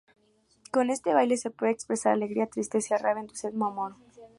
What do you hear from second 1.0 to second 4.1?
baile se puede expresar alegría, tristeza, rabia, entusiasmo, amor...